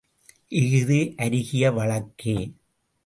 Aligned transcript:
இஃது 0.51 1.15
அருகிய 1.17 1.71
வழக்கே! 1.71 2.37